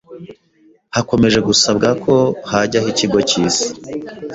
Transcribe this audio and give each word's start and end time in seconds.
hakomeje 0.95 1.39
gusabwa 1.47 1.87
ko 2.03 2.13
hajyaho 2.51 2.87
ikigo 2.93 3.17
cy'isi 3.29 3.67